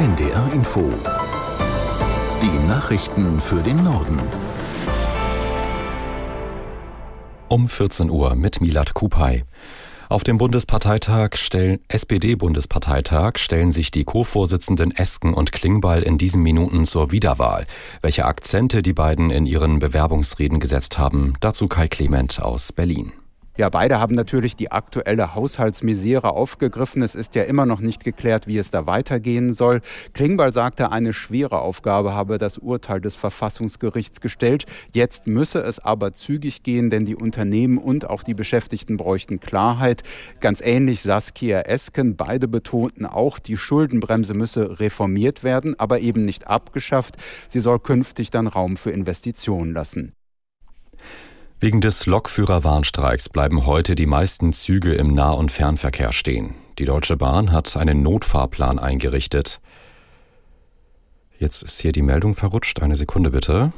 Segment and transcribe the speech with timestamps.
[0.00, 0.90] NDR Info.
[2.40, 4.18] Die Nachrichten für den Norden.
[7.48, 9.44] Um 14 Uhr mit Milat Kupay.
[10.08, 16.86] Auf dem Bundesparteitag stellen, SPD-Bundesparteitag stellen sich die Co-Vorsitzenden Esken und Klingbeil in diesen Minuten
[16.86, 17.66] zur Wiederwahl.
[18.00, 23.12] Welche Akzente die beiden in ihren Bewerbungsreden gesetzt haben, dazu Kai Clement aus Berlin.
[23.60, 27.02] Ja, beide haben natürlich die aktuelle Haushaltsmisere aufgegriffen.
[27.02, 29.82] Es ist ja immer noch nicht geklärt, wie es da weitergehen soll.
[30.14, 34.64] Klingbeil sagte, eine schwere Aufgabe habe das Urteil des Verfassungsgerichts gestellt.
[34.94, 40.04] Jetzt müsse es aber zügig gehen, denn die Unternehmen und auch die Beschäftigten bräuchten Klarheit.
[40.40, 42.16] Ganz ähnlich Saskia Esken.
[42.16, 47.18] Beide betonten auch, die Schuldenbremse müsse reformiert werden, aber eben nicht abgeschafft.
[47.50, 50.14] Sie soll künftig dann Raum für Investitionen lassen.
[51.62, 56.54] Wegen des Lokführerwarnstreiks bleiben heute die meisten Züge im Nah- und Fernverkehr stehen.
[56.78, 59.60] Die Deutsche Bahn hat einen Notfahrplan eingerichtet.
[61.38, 62.80] Jetzt ist hier die Meldung verrutscht.
[62.80, 63.74] Eine Sekunde bitte.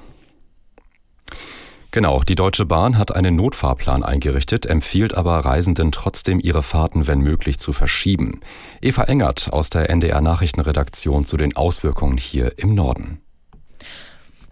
[1.91, 7.21] Genau, die Deutsche Bahn hat einen Notfahrplan eingerichtet, empfiehlt aber Reisenden trotzdem ihre Fahrten, wenn
[7.21, 8.43] möglich, zu verschieben.
[8.81, 13.23] Eva Engert aus der NDR Nachrichtenredaktion zu den Auswirkungen hier im Norden.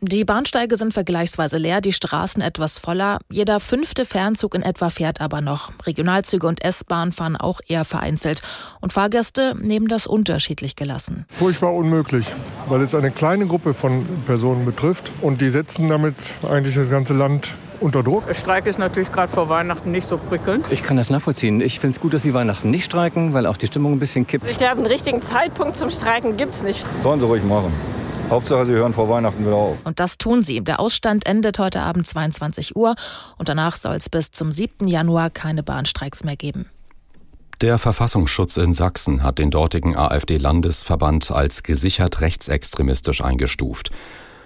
[0.02, 3.18] Die Bahnsteige sind vergleichsweise leer, die Straßen etwas voller.
[3.30, 5.72] Jeder fünfte Fernzug in etwa fährt aber noch.
[5.84, 8.40] Regionalzüge und S-Bahn fahren auch eher vereinzelt.
[8.80, 11.26] Und Fahrgäste nehmen das unterschiedlich gelassen.
[11.28, 12.24] Furchtbar unmöglich,
[12.66, 15.12] weil es eine kleine Gruppe von Personen betrifft.
[15.20, 16.14] Und die setzen damit
[16.50, 17.48] eigentlich das ganze Land
[17.80, 18.26] unter Druck.
[18.26, 20.64] Der Streik ist natürlich gerade vor Weihnachten nicht so prickelnd.
[20.70, 21.60] Ich kann das nachvollziehen.
[21.60, 24.26] Ich finde es gut, dass sie Weihnachten nicht streiken, weil auch die Stimmung ein bisschen
[24.26, 24.50] kippt.
[24.50, 26.86] Ich glaube, einen richtigen Zeitpunkt zum Streiken gibt es nicht.
[27.02, 27.70] Sollen sie ruhig machen.
[28.30, 29.78] Hauptsache, sie hören vor Weihnachten wieder auf.
[29.82, 30.60] Und das tun sie.
[30.60, 32.94] Der Ausstand endet heute Abend 22 Uhr
[33.38, 34.86] und danach soll es bis zum 7.
[34.86, 36.70] Januar keine Bahnstreiks mehr geben.
[37.60, 43.90] Der Verfassungsschutz in Sachsen hat den dortigen AfD-Landesverband als gesichert rechtsextremistisch eingestuft.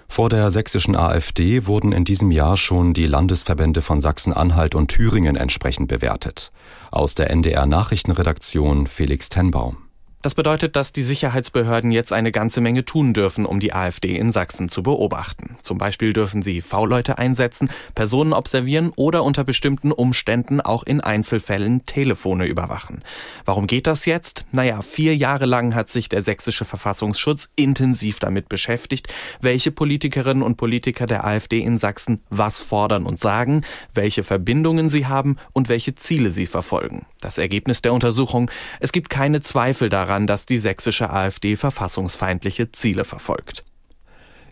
[0.09, 5.37] Vor der sächsischen AfD wurden in diesem Jahr schon die Landesverbände von Sachsen-Anhalt und Thüringen
[5.37, 6.53] entsprechend bewertet.
[6.91, 9.77] Aus der NDR Nachrichtenredaktion Felix Tenbaum.
[10.25, 14.33] Das bedeutet, dass die Sicherheitsbehörden jetzt eine ganze Menge tun dürfen, um die AfD in
[14.33, 15.59] Sachsen zu beobachten.
[15.61, 21.85] Zum Beispiel dürfen sie V-Leute einsetzen, Personen observieren oder unter bestimmten Umständen auch in Einzelfällen
[21.85, 23.03] Telefone überwachen.
[23.45, 24.47] Warum geht das jetzt?
[24.51, 29.13] Naja, vier Jahre lang hat sich der sächsische Verfassungsschutz intensiv damit beschäftigt,
[29.43, 33.61] welche Politikerinnen und Politiker der AfD in Sachsen was fordern und sagen,
[33.93, 37.05] welche Verbindungen sie haben und welche Ziele sie verfolgen.
[37.21, 42.71] Das Ergebnis der Untersuchung, es gibt keine Zweifel daran, daran, dass die sächsische AfD verfassungsfeindliche
[42.73, 43.65] Ziele verfolgt.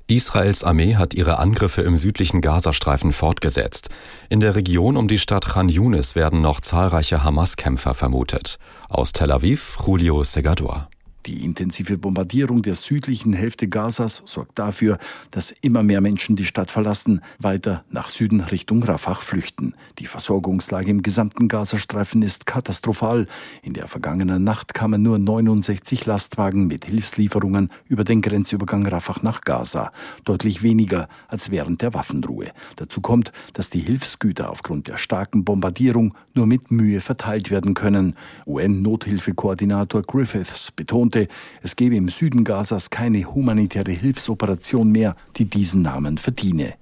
[0.08, 3.88] Israels Armee hat ihre Angriffe im südlichen Gazastreifen fortgesetzt.
[4.28, 8.58] In der Region um die Stadt Khan Yunis werden noch zahlreiche Hamas-Kämpfer vermutet.
[8.88, 10.90] Aus Tel Aviv, Julio Segador.
[11.26, 14.98] Die intensive Bombardierung der südlichen Hälfte Gazas sorgt dafür,
[15.30, 19.74] dass immer mehr Menschen die Stadt verlassen, weiter nach Süden Richtung Rafah flüchten.
[20.00, 23.28] Die Versorgungslage im gesamten Gazastreifen ist katastrophal.
[23.62, 29.42] In der vergangenen Nacht kamen nur 69 Lastwagen mit Hilfslieferungen über den Grenzübergang Rafah nach
[29.42, 29.92] Gaza,
[30.24, 32.50] deutlich weniger als während der Waffenruhe.
[32.76, 38.16] Dazu kommt, dass die Hilfsgüter aufgrund der starken Bombardierung nur mit Mühe verteilt werden können.
[38.46, 41.28] UN-Nothilfekoordinator Griffiths betont, betonte,
[41.62, 46.74] es gebe im Süden Gazas keine humanitäre Hilfsoperation mehr, die diesen Namen verdiene.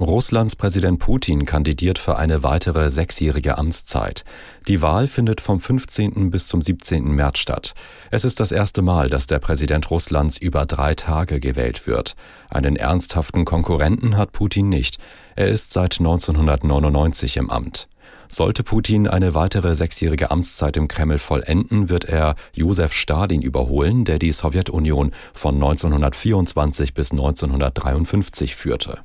[0.00, 4.24] Russlands Präsident Putin kandidiert für eine weitere sechsjährige Amtszeit.
[4.68, 6.30] Die Wahl findet vom 15.
[6.30, 7.02] bis zum 17.
[7.02, 7.74] März statt.
[8.12, 12.14] Es ist das erste Mal, dass der Präsident Russlands über drei Tage gewählt wird.
[12.48, 14.98] Einen ernsthaften Konkurrenten hat Putin nicht.
[15.34, 17.88] Er ist seit 1999 im Amt.
[18.28, 24.18] Sollte Putin eine weitere sechsjährige Amtszeit im Kreml vollenden, wird er Josef Stalin überholen, der
[24.18, 29.00] die Sowjetunion von 1924 bis 1953 führte.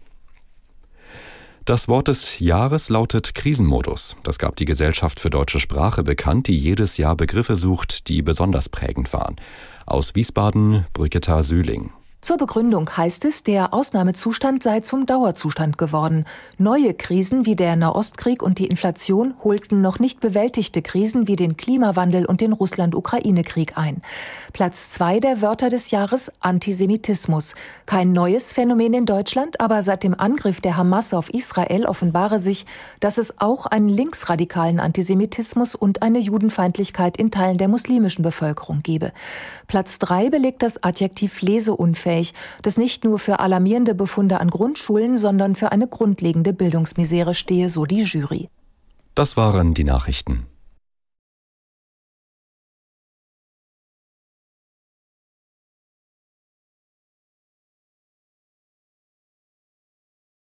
[1.66, 4.18] Das Wort des Jahres lautet Krisenmodus.
[4.24, 8.68] Das gab die Gesellschaft für deutsche Sprache bekannt, die jedes Jahr Begriffe sucht, die besonders
[8.68, 9.38] prägend waren.
[9.86, 11.92] Aus Wiesbaden Brigitta Sühling.
[12.24, 16.24] Zur Begründung heißt es, der Ausnahmezustand sei zum Dauerzustand geworden.
[16.58, 21.58] Neue Krisen wie der Nahostkrieg und die Inflation holten noch nicht bewältigte Krisen wie den
[21.58, 24.02] Klimawandel und den Russland-Ukraine-Krieg ein.
[24.54, 27.56] Platz zwei der Wörter des Jahres Antisemitismus.
[27.86, 32.66] Kein neues Phänomen in Deutschland, aber seit dem Angriff der Hamas auf Israel offenbare sich,
[33.02, 39.12] dass es auch einen linksradikalen Antisemitismus und eine Judenfeindlichkeit in Teilen der muslimischen Bevölkerung gebe.
[39.68, 45.18] Platz drei belegt das Adjektiv leseunfähig unfähig, das nicht nur für alarmierende Befunde an Grundschulen,
[45.18, 48.50] sondern für eine grundlegende Bildungsmisere stehe, so die Jury.
[49.16, 50.48] Das waren die Nachrichten.